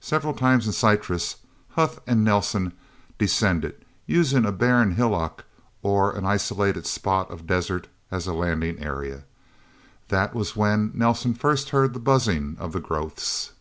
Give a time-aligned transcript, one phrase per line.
[0.00, 1.36] Several times in Syrtis,
[1.72, 2.72] Huth and Nelsen
[3.18, 5.44] descended, using a barren hillock
[5.82, 9.24] or an isolated spot of desert as a landing area.
[10.08, 13.52] That was when Nelsen first heard the buzzing of the growths.